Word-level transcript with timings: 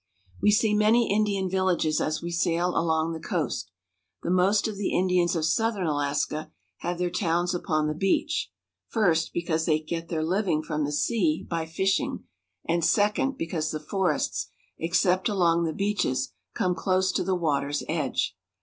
We 0.41 0.49
see 0.49 0.73
many 0.73 1.13
Indian 1.13 1.47
villages 1.47 2.01
as 2.01 2.23
we 2.23 2.31
sail 2.31 2.75
along 2.75 3.13
the 3.13 3.19
coast. 3.19 3.69
The 4.23 4.31
most 4.31 4.67
of 4.67 4.75
the 4.75 4.97
In 4.97 5.07
dians 5.07 5.35
of 5.35 5.45
southern 5.45 5.85
Alaska 5.85 6.51
have 6.77 6.97
their 6.97 7.11
towns 7.11 7.53
upon 7.53 7.85
the 7.85 7.93
beach: 7.93 8.49
first, 8.87 9.31
because 9.31 9.65
they 9.65 9.79
get 9.79 10.07
their 10.09 10.23
living 10.23 10.63
from 10.63 10.85
the 10.85 10.91
sea 10.91 11.45
by 11.47 11.67
fish 11.67 11.99
ing; 11.99 12.23
and, 12.67 12.83
second, 12.83 13.37
because 13.37 13.69
the 13.69 13.79
forests, 13.79 14.47
except 14.79 15.29
along 15.29 15.65
the 15.65 15.71
beaches, 15.71 16.33
come 16.55 16.73
close 16.73 17.11
to 17.11 17.23
the 17.23 17.37
v/ater's 17.37 17.83
edge. 17.87 18.35